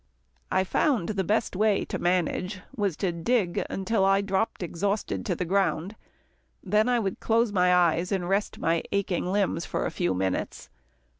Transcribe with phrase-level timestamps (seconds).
[0.51, 5.35] I found the best way to manage was to dig till I dropped exhausted to
[5.35, 5.95] the ground.
[6.63, 10.69] Then I would close my eyes and rest my aching limbs for a few minutes.